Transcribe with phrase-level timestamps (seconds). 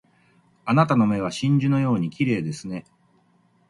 [0.65, 2.85] あなたの目は真珠のように綺麗ですね